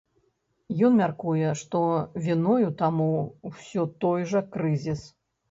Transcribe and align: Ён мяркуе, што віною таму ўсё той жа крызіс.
Ён 0.87 0.95
мяркуе, 1.01 1.51
што 1.63 1.81
віною 2.25 2.73
таму 2.81 3.11
ўсё 3.51 3.87
той 4.01 4.27
жа 4.35 4.45
крызіс. 4.59 5.07